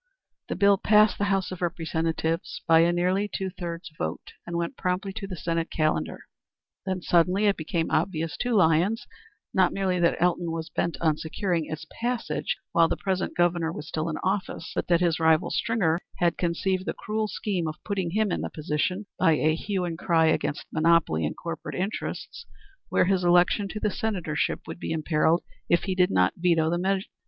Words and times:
The 0.49 0.55
bill 0.55 0.79
passed 0.79 1.19
the 1.19 1.25
House 1.25 1.51
of 1.51 1.61
Representatives 1.61 2.63
by 2.67 2.79
a 2.79 2.91
nearly 2.91 3.29
two 3.31 3.51
thirds 3.51 3.91
vote 3.99 4.33
and 4.47 4.57
went 4.57 4.75
promptly 4.75 5.13
to 5.13 5.27
the 5.27 5.35
Senate 5.35 5.69
calendar. 5.69 6.21
Then 6.87 7.03
suddenly 7.03 7.45
it 7.45 7.55
became 7.55 7.91
obvious 7.91 8.35
to 8.37 8.55
Lyons 8.55 9.05
not 9.53 9.71
merely 9.73 9.99
that 9.99 10.19
Elton 10.19 10.49
was 10.51 10.71
bent 10.71 10.97
on 11.01 11.17
securing 11.17 11.67
its 11.67 11.85
passage 12.01 12.57
while 12.71 12.87
the 12.87 12.97
present 12.97 13.37
Governor 13.37 13.71
was 13.71 13.91
in 13.95 14.17
office, 14.23 14.71
but 14.73 14.87
that 14.87 15.01
his 15.01 15.19
rival, 15.19 15.51
Stringer, 15.51 15.99
had 16.17 16.35
conceived 16.35 16.87
the 16.87 16.95
cruel 16.95 17.27
scheme 17.27 17.67
of 17.67 17.75
putting 17.85 18.09
him 18.09 18.31
in 18.31 18.41
the 18.41 18.49
position, 18.49 19.05
by 19.19 19.33
a 19.33 19.53
hue 19.53 19.85
and 19.85 19.99
cry 19.99 20.25
against 20.25 20.65
monopoly 20.73 21.27
and 21.27 21.37
corporate 21.37 21.75
interests, 21.75 22.47
where 22.89 23.05
his 23.05 23.23
election 23.23 23.67
to 23.67 23.79
the 23.79 23.91
senatorship 23.91 24.61
would 24.65 24.79
be 24.79 24.91
imperilled 24.93 25.43
if 25.69 25.83
he 25.83 25.93
did 25.93 26.09
not 26.09 26.33
veto 26.37 26.71
the 26.71 26.79
measure. 26.79 27.05